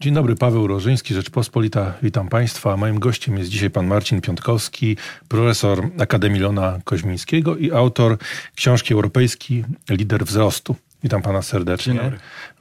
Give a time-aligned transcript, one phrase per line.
[0.00, 1.94] Dzień dobry, Paweł Rożyński, Rzeczpospolita.
[2.02, 2.76] Witam Państwa.
[2.76, 4.96] Moim gościem jest dzisiaj pan Marcin Piątkowski,
[5.28, 8.18] profesor Akademii Lona Koźmińskiego i autor
[8.54, 10.76] książki Europejski Lider Wzrostu.
[11.02, 12.12] Witam pana serdecznie.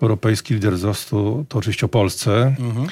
[0.01, 2.55] Europejski Lider Wzrostu to oczywiście o Polsce.
[2.59, 2.87] Mhm.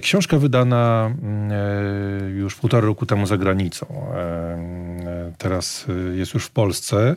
[0.00, 1.14] Książka wydana
[1.50, 3.86] e, już półtora roku temu za granicą.
[4.14, 5.86] E, teraz
[6.16, 7.16] jest już w Polsce.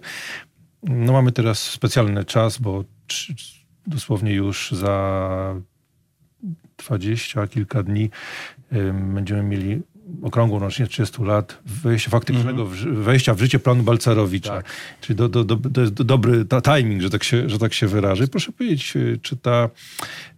[0.83, 2.83] No mamy teraz specjalny czas, bo
[3.87, 5.55] dosłownie już za
[6.85, 8.09] dwadzieścia kilka dni
[9.13, 9.81] będziemy mieli
[10.21, 13.03] okrągłą rocznicę 30 lat wejścia, faktycznego mm -hmm.
[13.03, 14.49] wejścia w życie planu Balcerowicza.
[14.49, 14.65] Tak.
[15.01, 18.27] Czyli do, do, do, to jest dobry timing, że tak się, że tak się wyrażę.
[18.27, 19.69] Proszę powiedzieć, y, czy ta,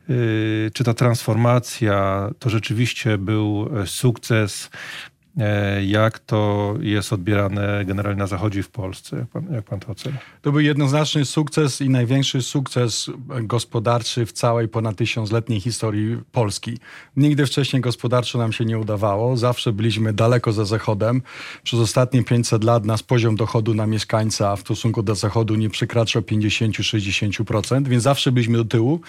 [0.10, 4.70] y, czy ta transformacja to rzeczywiście był e, sukces
[5.88, 9.18] jak to jest odbierane generalnie na Zachodzie i w Polsce?
[9.18, 10.18] Jak pan, jak pan to ocenia?
[10.42, 13.10] To był jednoznaczny sukces i największy sukces
[13.42, 16.78] gospodarczy w całej ponad tysiącletniej historii Polski.
[17.18, 19.38] Nigdy wcześniej gospodarczo nam się nie udawało.
[19.38, 21.22] Zawsze byliśmy daleko za Zachodem.
[21.64, 26.22] Przez ostatnie 500 lat nasz poziom dochodu na mieszkańca w stosunku do Zachodu nie przekraczał
[26.22, 29.02] 50-60%, więc zawsze byliśmy do tyłu.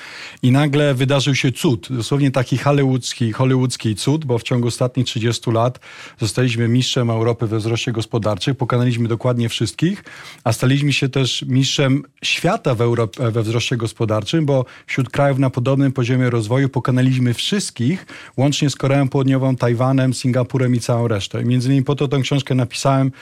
[0.42, 5.50] I nagle wydarzył się cud, dosłownie taki hollywoodzki, hollywoodzki cud, bo w ciągu ostatnich 30
[5.50, 5.78] lat
[6.20, 10.04] Zostaliśmy mistrzem Europy we wzroście gospodarczym, pokonaliśmy dokładnie wszystkich,
[10.44, 15.50] a staliśmy się też mistrzem świata w Europie, we wzroście gospodarczym, bo wśród krajów na
[15.50, 18.06] podobnym poziomie rozwoju pokonaliśmy wszystkich,
[18.36, 21.44] łącznie z Koreą Południową, Tajwanem, Singapurem i całą resztę.
[21.44, 23.12] Między innymi po to tę książkę napisałem,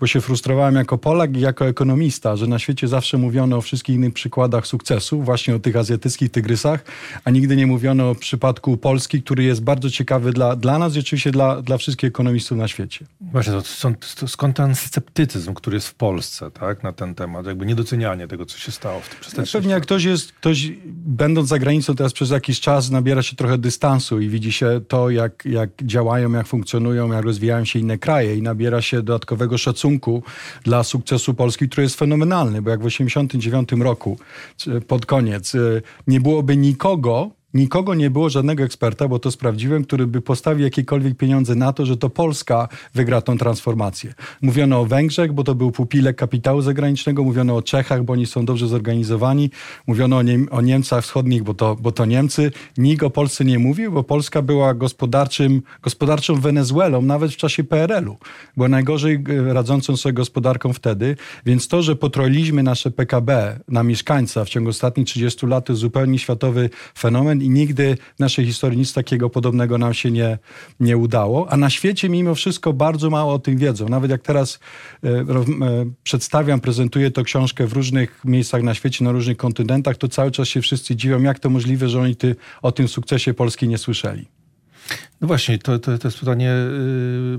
[0.00, 3.96] bo się frustrowałem jako Polak i jako ekonomista, że na świecie zawsze mówiono o wszystkich
[3.96, 6.84] innych przykładach sukcesu, właśnie o tych azjatyckich tygrysach,
[7.24, 10.98] a nigdy nie mówiono o przypadku Polski, który jest bardzo ciekawy dla, dla nas i
[10.98, 13.06] oczywiście dla, dla wszystkich ekonomistów miejscu na świecie.
[13.20, 17.46] Właśnie, to, stąd, to skąd ten sceptycyzm, który jest w Polsce tak, na ten temat,
[17.46, 21.48] jakby niedocenianie tego, co się stało w tym przez Pewnie jak ktoś jest, ktoś będąc
[21.48, 25.44] za granicą teraz przez jakiś czas nabiera się trochę dystansu i widzi się to, jak,
[25.44, 30.22] jak działają, jak funkcjonują, jak rozwijają się inne kraje i nabiera się dodatkowego szacunku
[30.64, 34.18] dla sukcesu Polski, który jest fenomenalny, bo jak w 1989 roku
[34.88, 40.06] pod koniec y, nie byłoby nikogo, Nikogo nie było, żadnego eksperta, bo to sprawdziłem, który
[40.06, 44.14] by postawił jakiekolwiek pieniądze na to, że to Polska wygra tą transformację.
[44.42, 48.44] Mówiono o Węgrzech, bo to był pupilek kapitału zagranicznego, mówiono o Czechach, bo oni są
[48.44, 49.50] dobrze zorganizowani,
[49.86, 52.50] mówiono o, o Niemcach wschodnich, bo to, bo to Niemcy.
[52.78, 58.16] Nikt o Polsce nie mówił, bo Polska była gospodarczym, gospodarczą Wenezuelą, nawet w czasie PRL-u.
[58.56, 61.16] Była najgorzej e, radzącą sobie gospodarką wtedy,
[61.46, 66.18] więc to, że potroiliśmy nasze PKB na mieszkańca w ciągu ostatnich 30 lat, to zupełnie
[66.18, 70.38] światowy fenomen i nigdy w naszej historii nic takiego podobnego nam się nie,
[70.80, 71.52] nie udało.
[71.52, 73.88] A na świecie mimo wszystko bardzo mało o tym wiedzą.
[73.88, 74.58] Nawet jak teraz
[75.04, 75.24] e, e,
[76.02, 80.48] przedstawiam, prezentuję tę książkę w różnych miejscach na świecie, na różnych kontynentach, to cały czas
[80.48, 84.28] się wszyscy dziwią, jak to możliwe, że oni ty, o tym sukcesie Polski nie słyszeli.
[85.20, 87.38] No właśnie, to, to, to jest pytanie, y,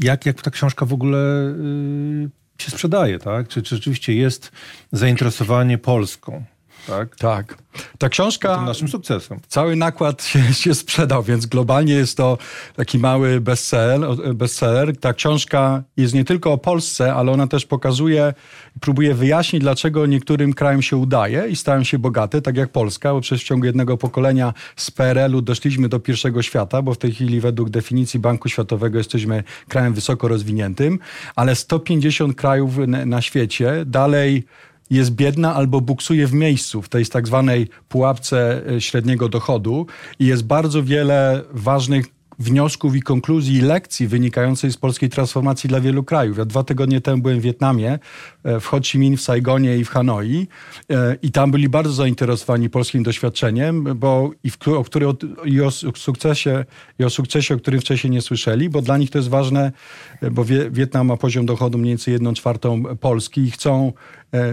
[0.00, 3.48] jak, jak ta książka w ogóle y, się sprzedaje, tak?
[3.48, 4.52] Czy, czy rzeczywiście jest
[4.92, 6.44] zainteresowanie Polską?
[6.86, 7.16] Tak.
[7.16, 7.58] tak.
[7.98, 8.56] Ta książka.
[8.56, 9.40] Tym naszym sukcesem.
[9.48, 12.38] Cały nakład się, się sprzedał, więc globalnie jest to
[12.76, 14.96] taki mały bestseller, bestseller.
[14.96, 18.34] Ta książka jest nie tylko o Polsce, ale ona też pokazuje,
[18.80, 23.20] próbuje wyjaśnić, dlaczego niektórym krajom się udaje i stają się bogate, tak jak Polska, bo
[23.20, 27.40] przez w ciągu jednego pokolenia z PRL-u doszliśmy do pierwszego świata, bo w tej chwili
[27.40, 30.98] według definicji Banku Światowego jesteśmy krajem wysoko rozwiniętym,
[31.36, 34.44] ale 150 krajów na, na świecie dalej
[34.90, 39.86] jest biedna albo buksuje w miejscu, w tej tak zwanej pułapce e, średniego dochodu
[40.18, 42.06] i jest bardzo wiele ważnych
[42.38, 46.38] wniosków i konkluzji i lekcji wynikającej z polskiej transformacji dla wielu krajów.
[46.38, 47.98] Ja dwa tygodnie temu byłem w Wietnamie,
[48.44, 50.46] e, w Ho Chi Minh, w Saigonie i w Hanoi
[50.90, 55.06] e, i tam byli bardzo zainteresowani polskim doświadczeniem, bo i, w, o, który,
[55.44, 56.64] i, o sukcesie,
[56.98, 59.72] i o sukcesie, o którym wcześniej nie słyszeli, bo dla nich to jest ważne,
[60.20, 63.92] e, bo Wietnam ma poziom dochodu mniej więcej jedną czwartą Polski i chcą,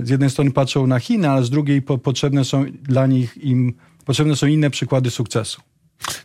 [0.03, 3.73] z jednej strony patrzą na Chiny, ale z drugiej po, potrzebne są dla nich im,
[4.05, 5.61] potrzebne są inne przykłady sukcesu.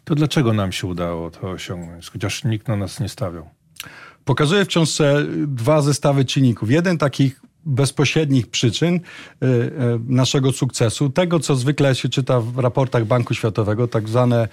[0.05, 3.51] To dlaczego nam się udało to osiągnąć, chociaż nikt na nas nie stawiał?
[4.25, 6.71] Pokazuję w książce dwa zestawy czynników.
[6.71, 9.71] Jeden takich bezpośrednich przyczyn y, y,
[10.09, 14.49] naszego sukcesu, tego co zwykle się czyta w raportach Banku Światowego, tak zwane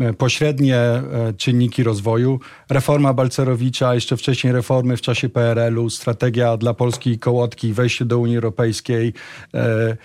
[0.00, 6.74] e, pośrednie e, czynniki rozwoju, reforma Balcerowicza, jeszcze wcześniej reformy w czasie PRL-u, strategia dla
[6.74, 9.12] Polski i kołotki, wejście do Unii Europejskiej,
[9.54, 9.96] e,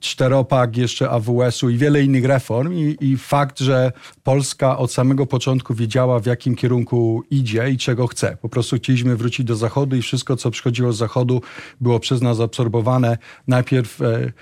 [0.00, 2.72] czteropak jeszcze AWS-u i wiele innych reform.
[2.72, 3.92] I, i fakt, że
[4.22, 8.36] Polska od samego początku wiedziała w jakim kierunku idzie i czego chce.
[8.42, 11.42] Po prostu chcieliśmy wrócić do Zachodu i wszystko, co przychodziło z zachodu,
[11.80, 13.18] było przez nas absorbowane
[13.48, 14.32] najpierw e, e,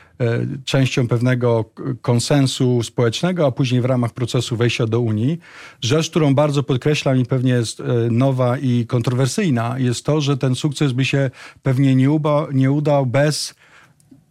[0.64, 1.64] częścią pewnego
[2.02, 5.38] konsensu społecznego, a później w ramach procesu wejścia do Unii.
[5.80, 10.54] Rzecz, którą bardzo podkreślam i pewnie jest e, nowa i kontrowersyjna, jest to, że ten
[10.54, 11.30] sukces by się
[11.62, 13.54] pewnie nie, uba, nie udał bez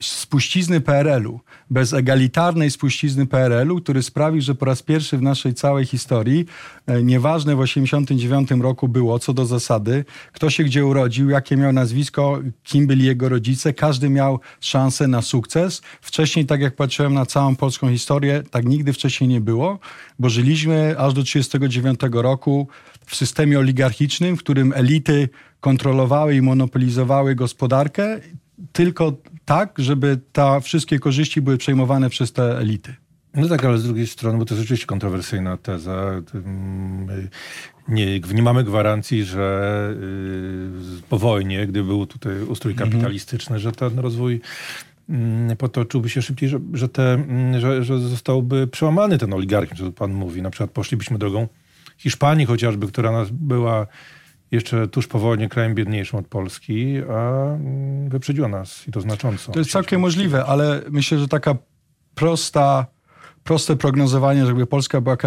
[0.01, 5.85] spuścizny PRL-u, bez egalitarnej spuścizny PRL-u, który sprawił, że po raz pierwszy w naszej całej
[5.85, 6.45] historii,
[6.87, 11.73] e, nieważne w 1989 roku było co do zasady, kto się gdzie urodził, jakie miał
[11.73, 15.81] nazwisko, kim byli jego rodzice, każdy miał szansę na sukces.
[16.01, 19.79] Wcześniej, tak jak patrzyłem na całą polską historię, tak nigdy wcześniej nie było,
[20.19, 22.67] bo żyliśmy aż do 1939 roku
[23.05, 25.29] w systemie oligarchicznym, w którym elity
[25.59, 28.19] kontrolowały i monopolizowały gospodarkę
[28.71, 29.13] tylko
[29.45, 32.95] tak, żeby ta wszystkie korzyści były przejmowane przez te elity.
[33.33, 36.21] No tak, ale z drugiej strony, bo to jest rzeczywiście kontrowersyjna teza,
[37.88, 39.89] nie, nie mamy gwarancji, że
[41.00, 42.89] y, po wojnie, gdy był tutaj ustrój mhm.
[42.89, 44.42] kapitalistyczny, że ten rozwój
[45.10, 49.92] mm, potoczyłby się szybciej, że, że, te, mm, że, że zostałby przełamany ten oligarchizm, co
[49.92, 50.42] pan mówi.
[50.42, 51.48] Na przykład poszlibyśmy drogą
[51.98, 53.88] Hiszpanii chociażby, która nas była
[54.51, 59.51] jeszcze tuż po wojnie krajem biedniejszym od Polski, a mm, wyprzedziła nas i to znacząco.
[59.51, 61.55] To jest całkiem możliwe, ale myślę, że taka
[62.15, 62.85] prosta,
[63.44, 65.17] proste prognozowanie, żeby Polska była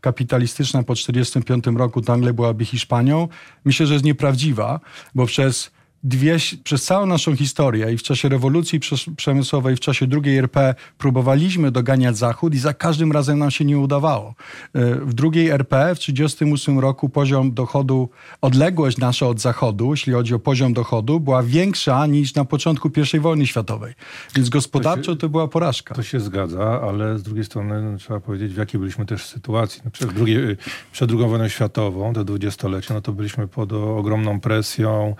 [0.00, 3.28] kapitalistyczna po 1945 roku, to nagle byłaby Hiszpanią,
[3.64, 4.80] myślę, że jest nieprawdziwa,
[5.14, 5.70] bo przez
[6.02, 8.80] dwie, przez całą naszą historię i w czasie rewolucji
[9.16, 13.78] przemysłowej, w czasie drugiej RP próbowaliśmy doganiać Zachód i za każdym razem nam się nie
[13.78, 14.34] udawało.
[14.74, 18.10] E, w drugiej RP w 1938 roku poziom dochodu,
[18.40, 23.18] odległość nasza od Zachodu, jeśli chodzi o poziom dochodu, była większa niż na początku I
[23.18, 23.94] wojny światowej.
[24.36, 25.94] Więc gospodarczo to, się, to była porażka.
[25.94, 29.82] To się zgadza, ale z drugiej strony no, trzeba powiedzieć, w jakiej byliśmy też sytuacji.
[29.84, 30.56] No, przed, drugiej,
[30.92, 35.14] przed II wojną światową, to dwudziestolecie, no to byliśmy pod ogromną presją,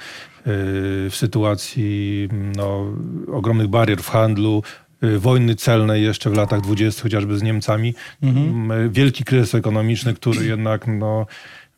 [1.10, 2.94] w sytuacji no,
[3.32, 4.62] ogromnych barier w handlu,
[5.04, 7.94] y, wojny celnej jeszcze w latach dwudziestych, chociażby z Niemcami.
[8.22, 8.92] Mhm.
[8.92, 11.26] Wielki kryzys ekonomiczny, który jednak no,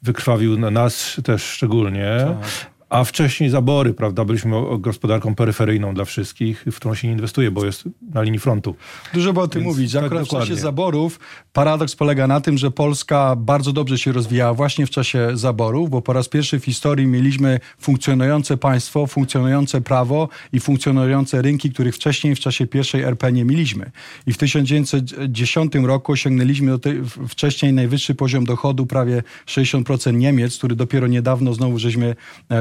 [0.02, 2.06] wykrwawił nas też szczególnie.
[2.40, 4.24] Tak a wcześniej zabory, prawda?
[4.24, 7.84] Byliśmy gospodarką peryferyjną dla wszystkich, w którą się nie inwestuje, bo jest
[8.14, 8.74] na linii frontu.
[9.14, 9.92] Dużo by o tym mówić.
[9.92, 11.20] Tak Akurat w czasie zaborów
[11.52, 16.02] paradoks polega na tym, że Polska bardzo dobrze się rozwijała właśnie w czasie zaborów, bo
[16.02, 22.34] po raz pierwszy w historii mieliśmy funkcjonujące państwo, funkcjonujące prawo i funkcjonujące rynki, których wcześniej
[22.34, 23.90] w czasie pierwszej RP nie mieliśmy.
[24.26, 26.72] I w 1910 roku osiągnęliśmy
[27.28, 32.14] wcześniej najwyższy poziom dochodu, prawie 60% Niemiec, który dopiero niedawno znowu żeśmy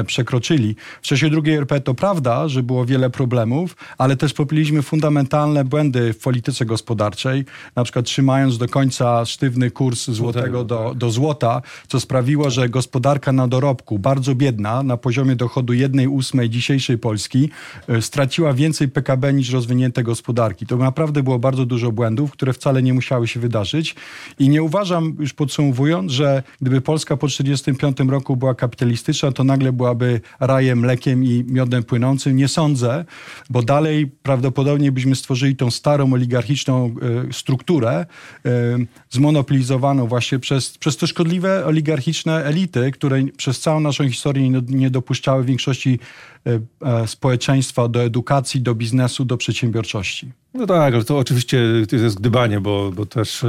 [0.06, 0.76] przeszli przekroczyli.
[1.02, 6.12] W czasie drugiej RP to prawda, że było wiele problemów, ale też popełniliśmy fundamentalne błędy
[6.12, 7.44] w polityce gospodarczej,
[7.76, 10.98] na przykład trzymając do końca sztywny kurs złotego do, tak.
[10.98, 16.50] do złota, co sprawiło, że gospodarka na dorobku, bardzo biedna, na poziomie dochodu jednej ósmej
[16.50, 17.50] dzisiejszej Polski,
[17.88, 20.66] e, straciła więcej PKB niż rozwinięte gospodarki.
[20.66, 23.94] To naprawdę było bardzo dużo błędów, które wcale nie musiały się wydarzyć
[24.38, 29.72] i nie uważam, już podsumowując, że gdyby Polska po 1945 roku była kapitalistyczna, to nagle
[29.72, 30.09] byłaby
[30.40, 32.36] rajem, mlekiem i miodem płynącym?
[32.36, 33.04] Nie sądzę,
[33.50, 36.94] bo dalej prawdopodobnie byśmy stworzyli tą starą oligarchiczną
[37.28, 38.06] e, strukturę
[38.44, 38.50] e,
[39.10, 45.44] zmonopolizowaną właśnie przez, przez te szkodliwe oligarchiczne elity, które przez całą naszą historię nie, dopuszczały
[45.44, 45.98] większości
[47.06, 50.32] społeczeństwa do edukacji, do biznesu, do przedsiębiorczości.
[50.54, 53.48] No tak, ale to oczywiście to jest gdybanie, bo, bo też e,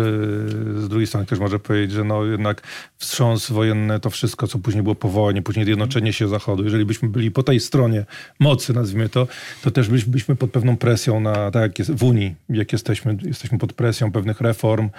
[0.78, 2.62] z drugiej strony ktoś może powiedzieć, że no jednak
[2.98, 7.10] wstrząs wojenny, to wszystko, co później było po wojnie, później zjednoczenie się Zachodu, jeżeli byśmy
[7.10, 8.06] byli po tej stronie
[8.40, 9.28] mocy, nazwijmy to,
[9.62, 13.57] to też byliśmy pod pewną presją na, tak jak jest w Unii, jak jesteśmy, jesteśmy
[13.57, 14.90] pod presją pewnych reform,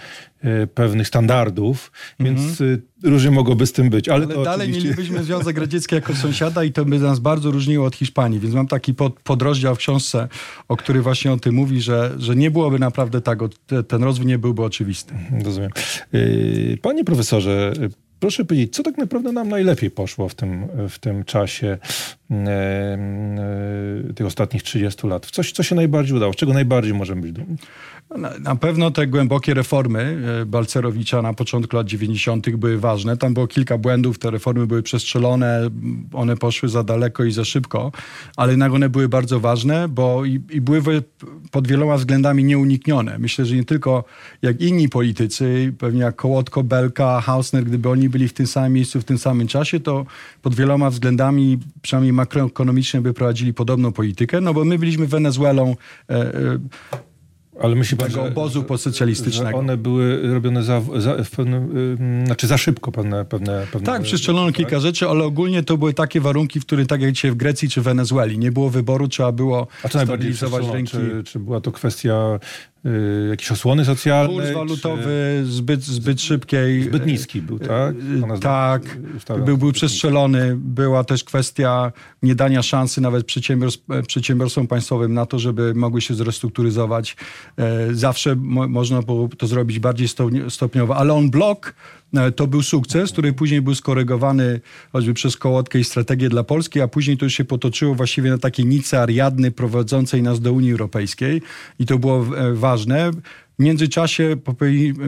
[0.41, 2.83] e, pewnych standardów, więc mhm.
[3.03, 4.09] Różnie mogłoby z tym być.
[4.09, 4.89] Ale, ale dalej oczywiście...
[4.89, 8.69] mielibyśmy Związek Radziecki jako sąsiada i to by nas bardzo różniło od Hiszpanii, więc mam
[8.69, 10.29] taki pod, podrozdział w książce,
[10.69, 13.39] o który właśnie o tym mówi, że że, nie byłoby naprawdę tak,
[13.89, 15.15] ten rozwój nie byłby oczywisty.
[15.45, 15.71] Rozumiem.
[16.15, 17.73] Y, panie profesorze,
[18.23, 21.79] proszę powiedzieć, co tak naprawdę nam najlepiej poszło w tym, w tym czasie
[22.31, 25.27] e, e, tych ostatnich 30 lat?
[25.27, 26.33] Coś, co się najbardziej udało?
[26.33, 27.57] Z czego najbardziej możemy być dumni?
[28.19, 32.57] Na, na, pewno te głębokie reformy e, Balcerowicza na początku lat 90.
[32.57, 33.17] były ważne.
[33.17, 35.71] Tam było kilka błędów, te reformy były przestrzelone,
[36.13, 37.93] one poszły za daleko i za szybko,
[38.37, 40.83] ale jednak one były bardzo ważne, bo i, i były
[41.51, 43.19] pod wieloma względami nieuniknione.
[43.19, 44.05] Myślę, że nie tylko
[44.43, 49.01] jak inni politycy, pewnie jak Kołotko, Belka, Hausner, gdyby oni byli w tym samym miejscu
[49.01, 50.07] w tym samym czasie, to
[50.43, 55.77] pod wieloma względami, przynajmniej makroekonomicznie, by prowadzili podobną politykę, no bo my byliśmy Wenezuelą
[56.11, 56.59] e, e,
[57.61, 59.51] Ale myśli pan, tego obozu postsocjalistycznego.
[59.51, 61.77] Że one były robione za, za, w pewnym,
[62.23, 63.25] y, znaczy za szybko pewne...
[63.25, 64.57] pewne, pewne tak, przeszczelono tak?
[64.57, 67.69] kilka rzeczy, ale ogólnie to były takie warunki, w których tak jak dzisiaj w Grecji
[67.69, 70.33] czy Wenezueli, nie było wyboru, trzeba było A co najbardziej
[70.73, 70.93] rynki.
[70.93, 72.39] Czy, czy była to kwestia
[72.87, 74.37] y, jakiejś osłony socjalnej?
[74.37, 75.53] Kurs walutowy czy...
[75.53, 76.83] zbyt, zbyt szybkiej.
[76.83, 77.95] Zbyt niski był, tak?
[78.37, 78.99] Y, tak,
[79.45, 80.57] był, był przestrzelony.
[80.57, 87.17] Była też kwestia niedania szansy nawet przedsiębiorstw, przedsiębiorstwom państwowym na to, żeby mogły się zrestrukturyzować.
[87.57, 90.09] E, zawsze mo można było to zrobić bardziej
[90.49, 92.02] stopniowo, ale on blok e,
[92.37, 94.61] to był sukces, który później był skorygowany
[94.93, 98.39] choćby przez Kołotkę i strategię dla Polski, a później to już się potoczyło właściwie na
[98.39, 101.43] takiej nicy Ariadny prowadzącej nas do Unii Europejskiej
[101.79, 103.11] i to było e, ważne.
[103.63, 104.37] Międzyczasie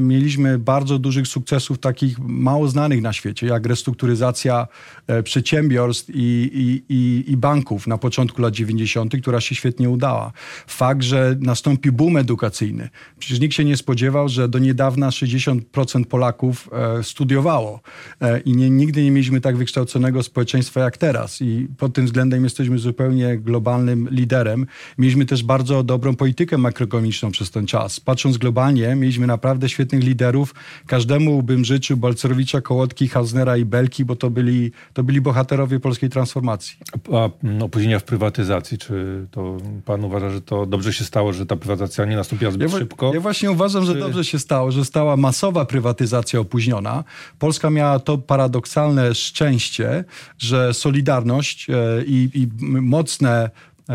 [0.01, 4.69] mieliśmy bardzo dużych sukcesów takich mało znanych na świecie, jak restrukturyzacja
[5.07, 10.33] e, przedsiębiorstw i, i, i, i, banków na początku lat 90., która się świetnie udała.
[10.67, 12.89] Fakt, że nastąpi boom edukacyjny.
[13.19, 17.81] Przecież nikt się nie spodziewał, że do niedawna 60% Polaków e, studiowało
[18.21, 21.43] e, i nie, nigdy nie mieliśmy tak wykształconego społeczeństwa jak teraz.
[21.43, 24.67] I pod tym względem jesteśmy zupełnie globalnym liderem.
[24.99, 28.01] Mieliśmy też bardzo dobrą politykę makroekonomiczną przez ten czas.
[28.01, 30.55] Patrząc globalnie mieliśmy naprawdę świetnych liderów.
[30.87, 36.11] Każdemu bym życzył Balcerowicza, Kołotki, Haznera i Belki, bo to byli, to byli bohaterowie polskiej
[36.11, 36.77] transformacji.
[37.13, 37.29] A
[37.65, 42.05] opóźnienia w prywatyzacji, czy to pan uważa, że to dobrze się stało, że ta prywatyzacja
[42.05, 43.15] nie nastąpiła zbyt ja, szybko?
[43.15, 43.93] Ja właśnie uważam, czy...
[43.93, 47.05] że dobrze się stało, że stała masowa prywatyzacja opóźniona.
[47.39, 50.05] Polska miała to paradoksalne szczęście,
[50.39, 52.49] że Solidarność e, i, i
[52.83, 53.51] mocne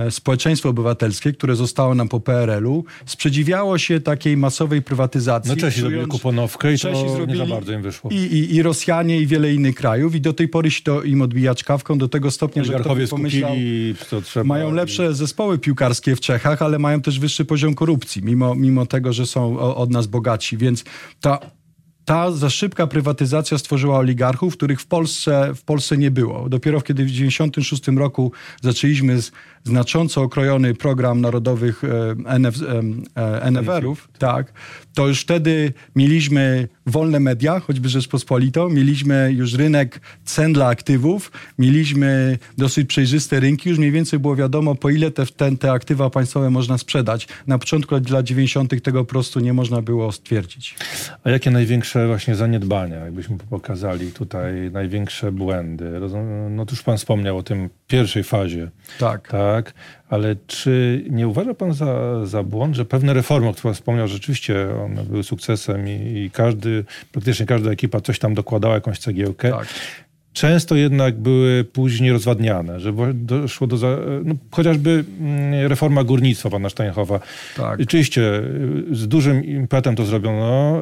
[0.10, 5.52] społeczeństwo obywatelskie, które zostało nam po PRL-u, sprzeciwiało się takiej masowej prywatyzacji.
[5.52, 8.10] No Czesi zrobili kuponowkę i Czesi to zrobili, nie za bardzo im wyszło.
[8.12, 11.22] I, i, I Rosjanie i wiele innych krajów i do tej pory się to im
[11.22, 13.52] odbija czkawką do tego stopnia, że ktoś pomyślał,
[14.24, 14.44] trzeba.
[14.44, 19.14] Mają lepsze zespoły piłkarskie w Czechach, ale mają też wyższy poziom korupcji, mimo, mimo tego,
[19.14, 20.84] że są od nas bogaci, więc
[21.22, 21.40] ta
[22.10, 26.50] ta za szybka prywatyzacja stworzyła oligarchów, których w Polsce, w Polsce nie było.
[26.50, 28.32] Dopiero kiedy w 1996 roku
[28.62, 29.32] zaczęliśmy z,
[29.70, 32.56] znacząco okrojony program narodowych e, NF,
[33.16, 34.54] e, e NFR-ów, tak,
[34.94, 42.38] to już wtedy mieliśmy wolne media, choćby Rzeczpospolito, mieliśmy już rynek cen dla aktywów, mieliśmy
[42.58, 46.50] dosyć przejrzyste rynki, już mniej więcej było wiadomo, po ile te, te, te aktywa państwowe
[46.50, 47.28] można sprzedać.
[47.48, 48.84] Na początku lat 90.
[48.84, 50.76] tego po prostu nie można było stwierdzić.
[51.24, 55.92] A jakie największe właśnie zaniedbania, jakbyśmy pokazali tutaj, największe błędy?
[56.50, 58.70] No to już pan wspomniał o tym pierwszej fazie.
[59.00, 59.28] Tak.
[59.28, 59.74] Tak
[60.10, 64.08] ale czy nie uważa pan za, za błąd, że pewne reformy, o których pan wspomniał,
[64.08, 69.52] rzeczywiście one były sukcesem i, i każdy, praktycznie każda ekipa coś tam dokładała, jakąś cegiełkę,
[69.52, 69.68] tak
[70.34, 73.78] często jednak były później rozwadniane, że doszło do,
[74.24, 77.20] no, chociażby mm, reforma górnictwa pana Steinhofa.
[77.58, 77.80] Tak.
[77.80, 78.22] Oczywiście
[78.92, 80.82] z dużym impetem to zrobiono,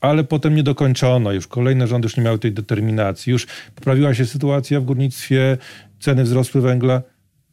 [0.00, 1.32] ale potem nie dokończono.
[1.32, 3.30] Już kolejne rządy już nie miały tej determinacji.
[3.30, 5.58] Już poprawiła się sytuacja w górnictwie,
[6.00, 7.02] ceny wzrosły węgla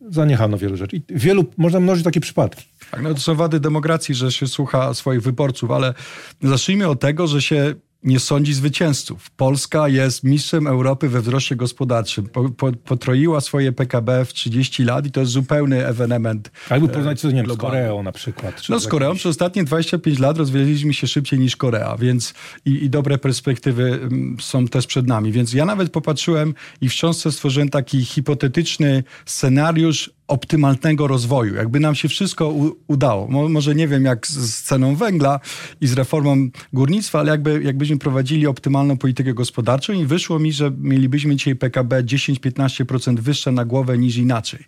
[0.09, 0.95] zaniechano wielu rzeczy.
[0.95, 2.65] I wielu, można mnożyć takie przypadki.
[2.91, 5.93] Tak, no to są wady demokracji, że się słucha swoich wyborców, ale
[6.41, 7.75] zacznijmy od tego, że się
[8.05, 9.29] nie sądzi zwycięzców.
[9.29, 12.29] Polska jest mistrzem Europy we wzroście gospodarczym.
[12.29, 16.51] Po, po, potroiła swoje PKB w 30 lat i to jest zupełny ewenement.
[16.69, 18.61] Jakby porównać to, nie wiem, z Koreą na przykład.
[18.69, 22.33] No z Koreą przez ostatnie 25 lat rozwijaliśmy się szybciej niż Korea, więc
[22.65, 25.31] i, i, dobre perspektywy mm, są też przed nami.
[25.31, 31.55] Więc ja nawet popatrzyłem i w książce stworzyłem taki hipotetyczny scenariusz optymalnego rozwoju.
[31.55, 32.53] Jakby nam się wszystko
[32.87, 33.27] udało.
[33.27, 35.39] może nie wiem jak z, z, ceną węgla
[35.81, 40.71] i z reformą górnictwa, ale jakby, jakbyśmy prowadzili optymalną politykę gospodarczą i wyszło mi, że
[40.77, 44.59] mielibyśmy dzisiaj PKB 10-15% wyższe na głowę niż inaczej.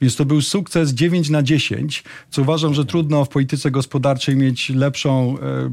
[0.00, 4.70] Więc to był sukces 9 na 10, co uważam, że trudno w polityce gospodarczej mieć
[4.70, 5.70] lepszą, e,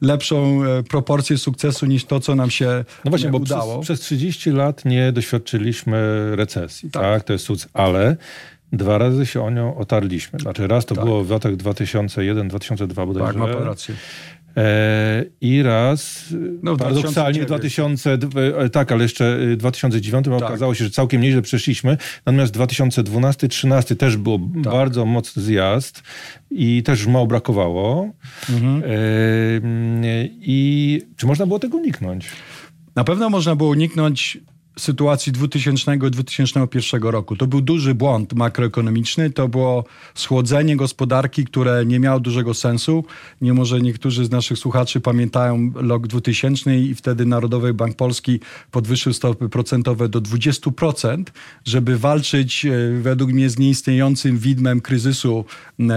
[0.00, 3.80] lepszą e, proporcję sukcesu niż to, co nam się no właśnie, bo udało.
[3.80, 5.96] Przez, przez 30 lat nie doświadczyliśmy
[6.36, 7.02] recesji, tak?
[7.02, 7.24] tak?
[7.24, 8.16] To jest sukces, ale
[8.76, 10.38] dwa razy się o nią otarliśmy.
[10.38, 11.04] Znaczy raz to tak.
[11.04, 13.26] było w latach 2001-2002 bodajże.
[13.26, 13.94] Tak, ma pan rację.
[14.56, 16.24] E, I raz,
[16.62, 18.18] no, paradoksalnie w 2000,
[18.62, 20.34] e, tak, ale jeszcze w 2009 tak.
[20.34, 21.96] okazało się, że całkiem nieźle przeszliśmy.
[22.26, 24.72] Natomiast 2012-2013 też było tak.
[24.72, 26.02] bardzo mocny zjazd
[26.50, 28.10] i też mało brakowało.
[28.50, 28.82] Mhm.
[28.82, 28.88] E,
[30.30, 32.28] I czy można było tego uniknąć?
[32.96, 34.38] Na pewno można było uniknąć
[34.78, 37.36] sytuacji 2000-2001 roku.
[37.36, 43.04] To był duży błąd makroekonomiczny, to było schłodzenie gospodarki, które nie miało dużego sensu.
[43.40, 48.40] Nie może niektórzy z naszych słuchaczy pamiętają rok 2000 i wtedy Narodowy Bank Polski
[48.70, 51.24] podwyższył stopy procentowe do 20%,
[51.64, 55.44] żeby walczyć e, według mnie z nieistniejącym widmem kryzysu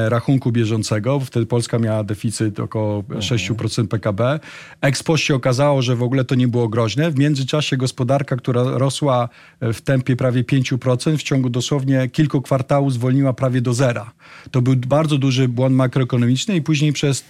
[0.10, 1.20] rachunku bieżącego.
[1.20, 4.40] Wtedy Polska miała deficyt około 6% PKB.
[4.82, 7.12] Ekspo się okazało, że w ogóle to nie było groźne.
[7.12, 9.30] W międzyczasie gospodarka, która rosła
[9.62, 14.12] w tempie prawie 5%, w ciągu dosłownie kilku kwartałów zwolniła prawie do zera.
[14.52, 17.26] To był bardzo duży błąd makroekonomiczny i później przez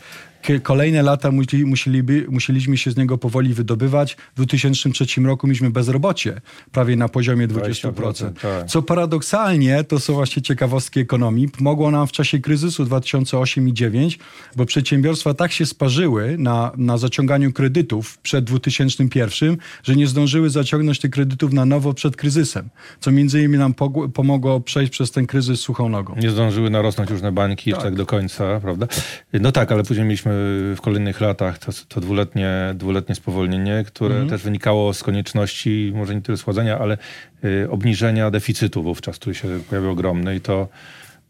[0.63, 1.31] kolejne lata
[1.65, 4.17] musieliby, musieliśmy się z niego powoli wydobywać.
[4.33, 6.41] W 2003 roku mieliśmy bezrobocie
[6.71, 7.91] prawie na poziomie 20%.
[7.91, 8.67] 20% tak.
[8.67, 14.19] Co paradoksalnie, to są właśnie ciekawostki ekonomii, pomogło nam w czasie kryzysu 2008 i 2009,
[14.55, 20.99] bo przedsiębiorstwa tak się sparzyły na, na zaciąganiu kredytów przed 2001, że nie zdążyły zaciągnąć
[20.99, 23.73] tych kredytów na nowo przed kryzysem, co między innymi nam
[24.13, 26.15] pomogło przejść przez ten kryzys suchą nogą.
[26.15, 27.83] Nie zdążyły narosnąć różne bańki tak.
[27.83, 28.87] tak do końca, prawda?
[29.33, 30.26] No tak, ale później mieliśmy
[30.75, 34.29] w kolejnych latach to, to dwuletnie, dwuletnie spowolnienie, które mhm.
[34.29, 36.97] też wynikało z konieczności, może nie tyle schładzenia, ale
[37.43, 40.67] y, obniżenia deficytu wówczas, który się pojawił ogromny i to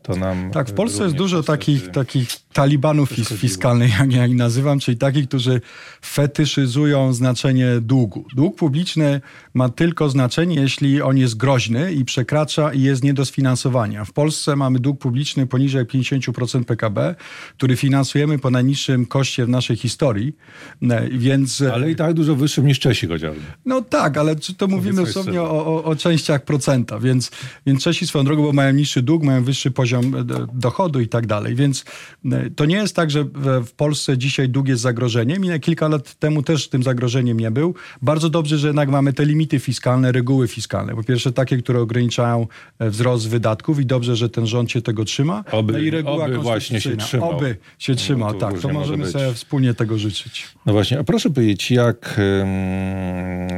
[0.07, 0.51] to nam.
[0.51, 4.97] Tak, w Polsce jest dużo takich, takich talibanów fis fiskalnych, jak ja ich nazywam, czyli
[4.97, 5.61] takich, którzy
[6.01, 8.25] fetyszyzują znaczenie długu.
[8.35, 9.21] Dług publiczny
[9.53, 14.05] ma tylko znaczenie, jeśli on jest groźny i przekracza i jest nie do sfinansowania.
[14.05, 17.15] W Polsce mamy dług publiczny poniżej 50% PKB,
[17.57, 20.35] który finansujemy po najniższym koszcie w naszej historii,
[20.81, 21.61] e, więc...
[21.61, 23.41] Ale i tak dużo wyższym niż Czesi chociażby.
[23.65, 27.31] No tak, ale to mówimy dosłownie o, o, o częściach procenta, więc,
[27.65, 31.27] więc Czesi swoją drogą, bo mają niższy dług, mają wyższy poziom e, dochodu i tak
[31.27, 31.85] dalej, więc
[32.31, 33.25] e, to nie jest tak, że
[33.65, 37.75] w Polsce dzisiaj dług jest zagrożeniem i kilka lat temu też tym zagrożeniem nie był.
[38.01, 40.95] Bardzo dobrze, że jednak mamy te limity fiskalne, reguły fiskalne.
[40.95, 42.47] Po pierwsze takie, które ograniczają
[42.79, 45.43] e, wzrost wydatków i dobrze, że ten rząd się tego trzyma.
[45.51, 47.29] Oby, no i reguła oby właśnie się trzymał.
[47.29, 48.59] Oby się trzymał, no, to tak.
[48.59, 50.47] To możemy może sobie wspólnie tego życzyć.
[50.65, 52.19] No właśnie, a proszę powiedzieć, jak,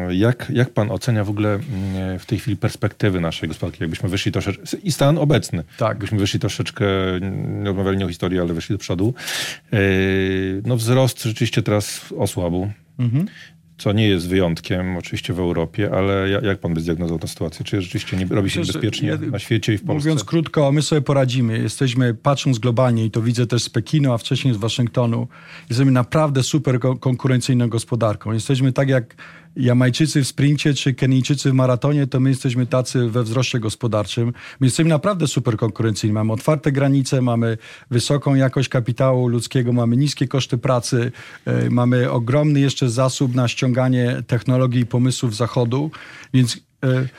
[0.09, 1.59] jak, jak pan ocenia w ogóle
[2.19, 3.83] w tej chwili perspektywy naszej gospodarki?
[3.83, 5.89] Jakbyśmy wyszli troszeczkę, i stan obecny, tak.
[5.89, 6.85] jakbyśmy wyszli troszeczkę,
[7.47, 9.13] nie rozmawiali nie o historii, ale wyszli do przodu,
[9.73, 9.77] e,
[10.65, 12.71] no wzrost rzeczywiście teraz osłabł.
[12.99, 13.27] Mhm
[13.79, 17.65] co nie jest wyjątkiem oczywiście w Europie, ale jak pan by zdiagnozował tę sytuację?
[17.65, 20.09] Czy rzeczywiście nie robi się niebezpiecznie na świecie i w Polsce?
[20.09, 21.59] Mówiąc krótko, my sobie poradzimy.
[21.59, 25.27] Jesteśmy, patrząc globalnie i to widzę też z Pekinu, a wcześniej z Waszyngtonu,
[25.69, 28.31] jesteśmy naprawdę super konkurencyjną gospodarką.
[28.31, 29.15] Jesteśmy tak jak
[29.55, 34.33] Jamajczycy w sprincie czy Kenijczycy w maratonie, to my jesteśmy tacy we wzroście gospodarczym.
[34.59, 36.13] My jesteśmy naprawdę super konkurencyjni.
[36.13, 37.57] Mamy otwarte granice, mamy
[37.91, 41.11] wysoką jakość kapitału ludzkiego, mamy niskie koszty pracy,
[41.45, 45.91] yy, mamy ogromny jeszcze zasób na ściąganie technologii i pomysłów zachodu,
[46.33, 46.68] więc E,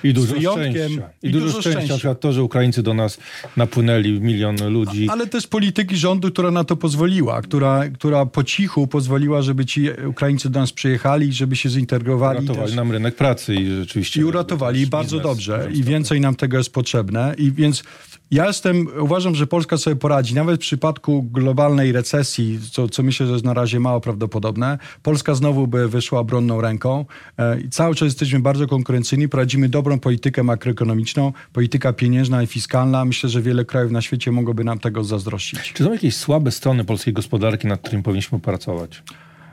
[0.05, 1.11] I dużo szczęścia.
[1.23, 1.83] I, I dużo, dużo szczęścia.
[1.83, 2.15] szczęścia.
[2.15, 3.19] to, że Ukraińcy do nas
[3.57, 5.09] napłynęli, milion ludzi.
[5.11, 9.89] Ale też polityki rządu, która na to pozwoliła, która, która po cichu pozwoliła, żeby ci
[10.07, 12.39] Ukraińcy do nas przyjechali, żeby się zintegrowali.
[12.39, 12.77] Uratowali też.
[12.77, 14.21] nam rynek pracy i rzeczywiście...
[14.21, 15.69] I uratowali, bardzo dobrze.
[15.73, 17.35] I więcej nam tego jest potrzebne.
[17.39, 17.83] I więc
[18.31, 20.35] ja jestem, uważam, że Polska sobie poradzi.
[20.35, 25.35] Nawet w przypadku globalnej recesji, co, co myślę, że jest na razie mało prawdopodobne, Polska
[25.35, 27.05] znowu by wyszła obronną ręką.
[27.39, 33.05] E, cały czas jesteśmy bardzo konkurencyjni, prowadzimy dobrą politykę makroekonomiczną, polityka pieniężna i fiskalna.
[33.05, 35.73] Myślę, że wiele krajów na świecie mogłoby nam tego zazdrościć.
[35.73, 39.03] Czy są jakieś słabe strony polskiej gospodarki, nad którymi powinniśmy pracować?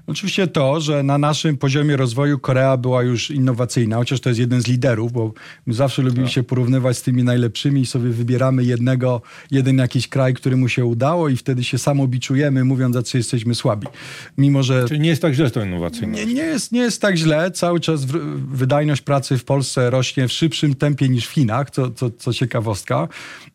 [0.08, 4.62] Oczywiście to, że na naszym poziomie rozwoju Korea była już innowacyjna, chociaż to jest jeden
[4.62, 5.34] z liderów, bo
[5.66, 6.34] my zawsze lubimy tak.
[6.34, 10.86] się porównywać z tymi najlepszymi i sobie wybieramy jednego, jeden jakiś kraj, który mu się
[10.86, 13.88] udało i wtedy się samobiczujemy, mówiąc, że jesteśmy słabi.
[14.38, 14.88] Mimo, że...
[14.88, 16.14] Czyli nie jest tak źle z tą innowacyjną.
[16.14, 17.52] Nie, nie, jest, nie jest tak źle.
[17.52, 18.06] Cały czas
[18.52, 23.08] wydajność pracy w Polsce rośnie w szybszym tempie niż w Chinach, co, co, co ciekawostka.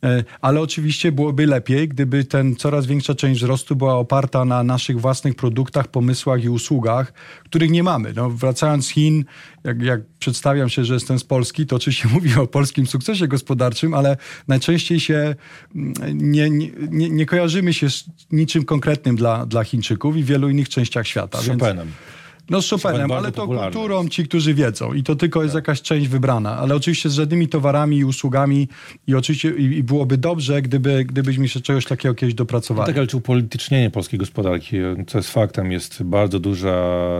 [0.05, 5.01] E, ale oczywiście byłoby lepiej, gdyby ten coraz większa część wzrostu była oparta na naszych
[5.01, 7.13] własnych produktach, pomysłach i usługach,
[7.45, 8.13] których nie mamy.
[8.17, 9.25] No, wracając z Chin,
[9.65, 13.95] jak, jak przedstawiam się, że jestem z Polski, to oczywiście mówię o polskim sukcesie gospodarczym,
[13.95, 14.17] ale
[14.49, 15.35] najczęściej się
[15.75, 20.51] mm, nie, nie, nie kojarzymy się z niczym konkretnym dla, dla Chińczyków i w wielu
[20.51, 21.41] innych częściach świata.
[21.41, 21.77] Z Chopinem.
[21.77, 25.63] Więc, no z Chopinem, ale to kulturą ci, którzy wiedzą i to tylko jest tak.
[25.63, 28.69] jakaś część wybrana, ale oczywiście z żadnymi towarami i usługami
[29.07, 32.83] i oczywiście i, i byłoby dobrze, gdyby, gdybyśmy się czegoś takiego kiedyś dopracowali.
[32.83, 34.77] No tak, ale czy upolitycznienie polskiej gospodarki,
[35.07, 36.75] co jest faktem, jest bardzo duża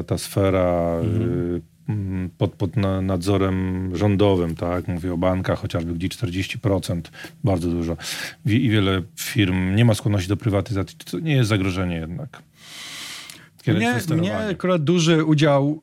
[0.07, 1.57] ta sfera mhm.
[1.57, 1.73] Y,
[2.39, 4.89] pod, pod nadzorem rządowym, tak?
[4.89, 7.01] Mówię o bankach chociażby, gdzie 40%,
[7.45, 7.97] bardzo dużo.
[8.47, 10.97] I wiele firm nie ma skłonności do prywatyzacji.
[11.11, 12.43] To nie jest zagrożenie jednak.
[13.67, 15.83] Mnie, mnie akurat duży udział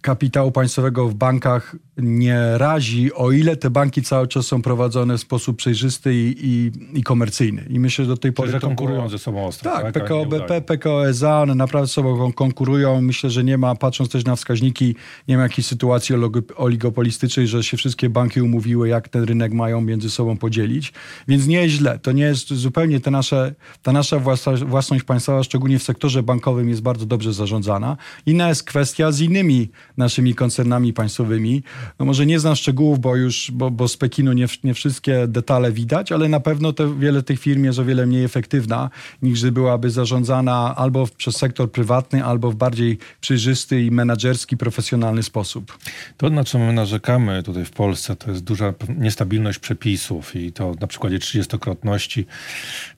[0.00, 5.20] kapitału państwowego w bankach nie razi, o ile te banki cały czas są prowadzone w
[5.20, 7.66] sposób przejrzysty i, i, i komercyjny.
[7.70, 9.10] I myślę, że do tej pory Czyli, że to konkurują było...
[9.10, 9.72] ze sobą ostro.
[9.72, 9.92] Tak, tak?
[9.92, 13.00] PKO BP, PKO SA, one naprawdę ze sobą konkurują.
[13.00, 14.96] Myślę, że nie ma, patrząc też na wskaźniki,
[15.28, 16.14] nie ma jakiejś sytuacji
[16.56, 20.92] oligopolistycznej, że się wszystkie banki umówiły, jak ten rynek mają między sobą podzielić.
[21.28, 21.98] Więc nie jest źle.
[21.98, 24.18] To nie jest zupełnie te nasze, ta nasza
[24.66, 27.96] własność państwowa, szczególnie w sektorze bankowym, jest bardzo dobrze zarządzana.
[28.26, 31.62] Inna jest kwestia z innymi naszymi koncernami państwowymi.
[31.98, 35.72] No może nie znam szczegółów, bo już, bo, bo z Pekinu nie, nie wszystkie detale
[35.72, 38.90] widać, ale na pewno te, wiele tych firm jest o wiele mniej efektywna,
[39.22, 45.78] niż byłaby zarządzana albo przez sektor prywatny, albo w bardziej przejrzysty i menedżerski, profesjonalny sposób.
[46.16, 50.74] To, na co my narzekamy tutaj w Polsce, to jest duża niestabilność przepisów i to
[50.80, 52.26] na przykładzie trzydziestokrotności,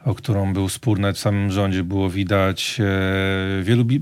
[0.05, 2.81] o którą był spór nawet w samym rządzie, było widać.
[2.81, 4.01] E, wielu bi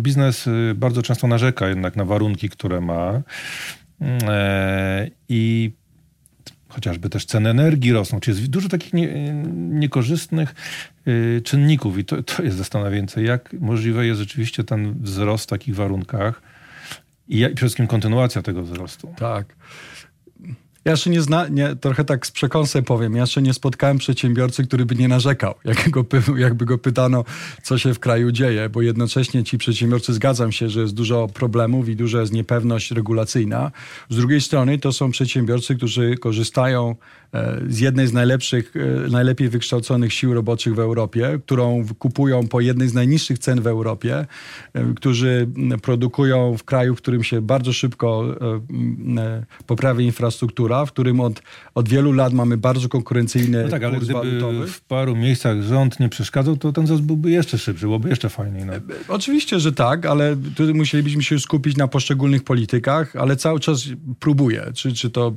[0.00, 3.22] biznes e, bardzo często narzeka jednak na warunki, które ma
[5.28, 5.72] i
[6.68, 10.54] chociażby też ceny energii rosną, czy jest dużo takich nie, niekorzystnych
[11.08, 15.74] y, czynników i to, to jest zastanawiające, jak możliwe jest rzeczywiście ten wzrost w takich
[15.74, 16.42] warunkach
[17.28, 19.14] i przede wszystkim kontynuacja tego wzrostu.
[19.16, 19.46] Tak.
[20.84, 24.66] Ja jeszcze nie zna, nie, trochę tak z przekąsem powiem, ja jeszcze nie spotkałem przedsiębiorcy,
[24.66, 26.04] który by nie narzekał, jak go,
[26.36, 27.24] jakby go pytano,
[27.62, 31.88] co się w kraju dzieje, bo jednocześnie ci przedsiębiorcy, zgadzam się, że jest dużo problemów
[31.88, 33.70] i duża jest niepewność regulacyjna.
[34.08, 36.96] Z drugiej strony to są przedsiębiorcy, którzy korzystają
[37.68, 42.88] z jednej z najlepszych, e, najlepiej wykształconych sił roboczych w Europie, którą kupują po jednej
[42.88, 44.26] z najniższych cen w Europie,
[44.74, 45.48] e, którzy
[45.82, 48.24] produkują w kraju, w którym się bardzo szybko
[49.66, 51.42] poprawia infrastruktura, w którym od,
[51.74, 54.66] od wielu lat mamy bardzo konkurencyjny no tak, ale kurs gdyby walutowy.
[54.66, 58.64] w paru miejscach rząd nie przeszkadzał, to ten wzrost byłby jeszcze szybszy, byłoby jeszcze fajniej.
[58.64, 58.72] No.
[59.08, 63.84] Oczywiście, że tak, ale tu musielibyśmy się skupić na poszczególnych politykach, ale cały czas
[64.20, 65.34] próbuję, czy, czy to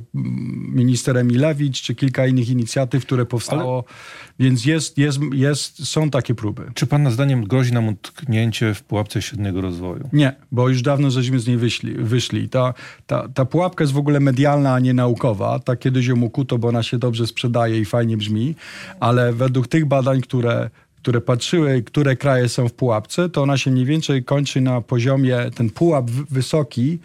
[0.72, 3.96] minister Emilewicz, czy kilka innych inicjatyw, które powstało, ale...
[4.38, 6.62] więc jest, jest, jest, są takie próby.
[6.74, 10.08] Czy pana zdaniem grozi nam utknięcie w pułapce średniego rozwoju?
[10.12, 11.94] Nie, bo już dawno żeśmy z niej wyszli.
[11.94, 12.48] wyszli.
[12.48, 12.74] Ta,
[13.06, 16.68] ta, ta pułapka jest w ogóle medialna, a nie naukowa tak kiedyś ją ukuto, bo
[16.68, 18.54] ona się dobrze sprzedaje i fajnie brzmi,
[19.00, 20.70] ale według tych badań, które
[21.02, 25.36] które patrzyły, które kraje są w pułapce, to ona się mniej więcej kończy na poziomie,
[25.54, 26.98] ten pułap wysoki,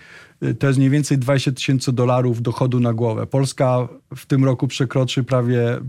[0.60, 3.28] to jest mniej więcej 20 tysięcy dolarów dochodu na głowę.
[3.28, 5.80] Polska w tym roku przekroczy prawie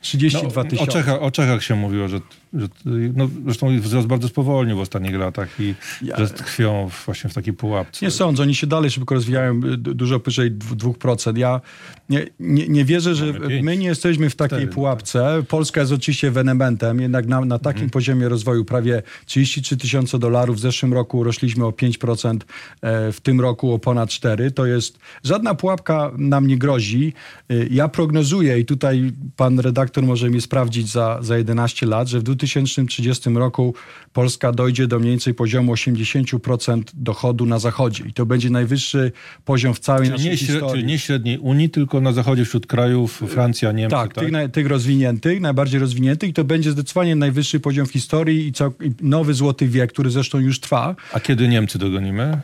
[0.00, 0.76] 32 tysiące.
[0.76, 2.20] No, o, Czechach, o Czechach się mówiło, że
[2.58, 2.68] że,
[3.14, 7.52] no, zresztą wzrost bardzo spowolnił w ostatnich latach i ja, że tkwią właśnie w takiej
[7.52, 8.06] pułapce.
[8.06, 11.36] Nie sądzę, oni się dalej szybko rozwijają, dużo powyżej 2%.
[11.36, 11.60] Ja
[12.08, 15.18] nie, nie, nie wierzę, że my nie jesteśmy w takiej 4, pułapce.
[15.18, 15.46] Tak.
[15.46, 17.90] Polska jest oczywiście wenementem, jednak na, na takim mhm.
[17.90, 20.56] poziomie rozwoju prawie 33 tysiące dolarów.
[20.56, 22.38] W zeszłym roku rośliśmy o 5%,
[22.82, 24.50] e, w tym roku o ponad 4%.
[24.50, 27.12] To jest, żadna pułapka nam nie grozi.
[27.50, 32.20] E, ja prognozuję i tutaj pan redaktor może mnie sprawdzić za, za 11 lat, że
[32.20, 33.74] w 2000 2030 roku
[34.12, 38.04] Polska dojdzie do mniej więcej poziomu 80% dochodu na zachodzie.
[38.04, 39.12] I to będzie najwyższy
[39.44, 40.70] poziom w całej czyli naszej nie historii.
[40.70, 43.96] Czyli nie średniej Unii, tylko na zachodzie wśród krajów Francja, Niemcy.
[43.96, 44.24] Tak, tak?
[44.24, 46.30] Tych, na, tych rozwiniętych, najbardziej rozwiniętych.
[46.30, 50.10] I to będzie zdecydowanie najwyższy poziom w historii i, co, i nowy złoty wiek, który
[50.10, 50.96] zresztą już trwa.
[51.12, 52.40] A kiedy Niemcy dogonimy?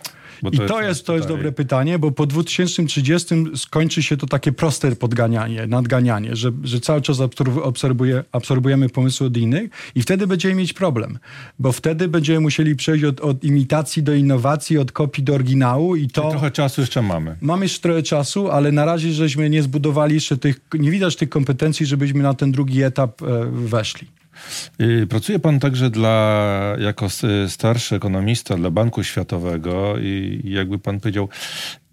[0.53, 4.53] I to, jest, jest, to jest dobre pytanie, bo po 2030 skończy się to takie
[4.53, 7.19] proste podganianie, nadganianie, że, że cały czas
[7.65, 11.19] absorbuje, absorbujemy pomysły od innych i wtedy będziemy mieć problem,
[11.59, 16.09] bo wtedy będziemy musieli przejść od, od imitacji do innowacji, od kopii do oryginału i
[16.09, 16.31] to...
[16.31, 17.37] Trochę czasu jeszcze mamy.
[17.41, 21.29] Mamy jeszcze trochę czasu, ale na razie żeśmy nie zbudowali jeszcze tych, nie widać tych
[21.29, 24.20] kompetencji, żebyśmy na ten drugi etap e, weszli.
[24.81, 27.07] Y, pracuje pan także dla, jako
[27.49, 31.29] starszy ekonomista dla Banku Światowego i jakby pan powiedział,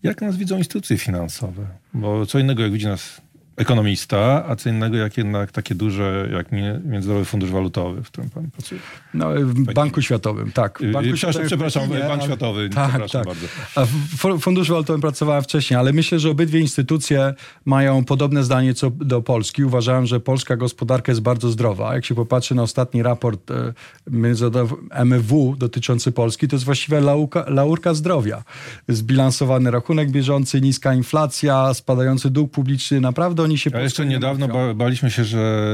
[0.04, 1.68] jak nas widzą instytucje finansowe?
[1.94, 3.22] Bo co innego, jak widzi nas
[3.58, 8.52] ekonomista, a co innego jak jednak takie duże, jak Międzynarodowy Fundusz Walutowy, w którym pan
[8.52, 8.82] pracuje.
[9.14, 9.76] No, w Taki...
[9.76, 10.80] Banku Światowym, tak.
[10.82, 13.28] W Banku Światowym przepraszam, Pekinie, Bank Światowy, tak, przepraszam tak.
[13.28, 13.48] bardzo.
[13.76, 13.86] A
[14.36, 17.34] w Funduszu Walutowym pracowałem wcześniej, ale myślę, że obydwie instytucje
[17.66, 19.64] mają podobne zdanie co do Polski.
[19.64, 21.96] Uważałem, że polska gospodarka jest bardzo zdrowa.
[21.96, 23.74] Jak się popatrzy na ostatni raport e,
[25.06, 28.44] MFW dotyczący Polski, to jest właściwie laurka, laurka zdrowia.
[28.88, 33.02] Zbilansowany rachunek bieżący, niska inflacja, spadający dług publiczny.
[33.02, 35.70] Naprawdę oni się A jeszcze niedawno ba baliśmy się, że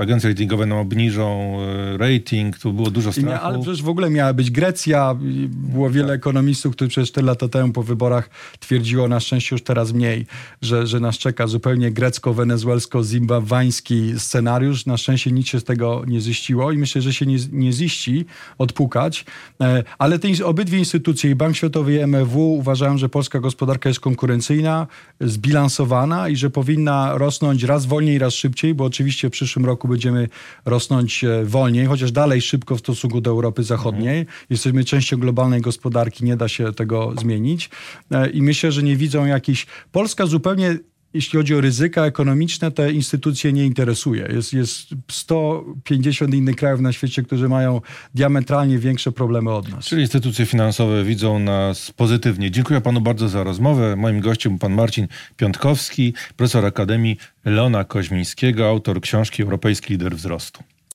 [0.00, 3.28] agencje ratingowe nam obniżą e, rating, tu było dużo strachu.
[3.28, 5.16] Nie, ale przecież w ogóle miała być Grecja,
[5.50, 6.16] było wiele tak.
[6.16, 10.26] ekonomistów, którzy przecież 4 lata temu po wyborach twierdziło, na szczęście już teraz mniej,
[10.62, 14.86] że, że nas czeka zupełnie grecko-wenezuelsko-zimbabwański scenariusz.
[14.86, 18.26] Na szczęście nic się z tego nie ziściło i myślę, że się nie, nie ziści
[18.58, 19.24] odpukać.
[19.60, 24.00] E, ale te obydwie instytucje, i Bank Światowy i MFW uważają, że polska gospodarka jest
[24.00, 24.86] konkurencyjna,
[25.20, 30.28] zbilansowana i że powinna rosnąć raz wolniej, raz szybciej, bo oczywiście w przyszłym roku będziemy
[30.64, 34.18] rosnąć e, wolniej, chociaż dalej szybko w stosunku do Europy Zachodniej.
[34.18, 34.36] Mhm.
[34.50, 37.70] Jesteśmy częścią globalnej gospodarki, nie da się tego zmienić.
[38.10, 39.66] E, I myślę, że nie widzą jakichś...
[39.92, 40.78] Polska zupełnie
[41.14, 44.28] jeśli chodzi o ryzyka ekonomiczne, te instytucje nie interesuje.
[44.32, 47.80] Jest, jest 150 innych krajów na świecie, którzy mają
[48.14, 49.86] diametralnie większe problemy od nas.
[49.86, 52.50] Czyli instytucje finansowe widzą nas pozytywnie.
[52.50, 53.96] Dziękuję panu bardzo za rozmowę.
[53.96, 60.62] Moim gościem był pan Marcin Piątkowski, profesor Akademii Leona Koźmińskiego, autor książki Europejski Lider Wzrostu.